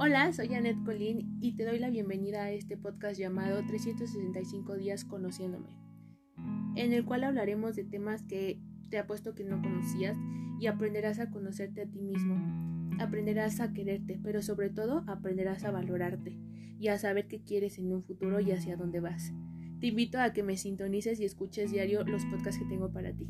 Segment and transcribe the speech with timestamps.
[0.00, 5.04] Hola, soy Annette Colín y te doy la bienvenida a este podcast llamado 365 días
[5.04, 5.76] conociéndome,
[6.76, 8.60] en el cual hablaremos de temas que
[8.90, 10.16] te apuesto que no conocías
[10.60, 12.36] y aprenderás a conocerte a ti mismo,
[13.00, 16.38] aprenderás a quererte, pero sobre todo aprenderás a valorarte
[16.78, 19.32] y a saber qué quieres en un futuro y hacia dónde vas.
[19.80, 23.28] Te invito a que me sintonices y escuches diario los podcasts que tengo para ti.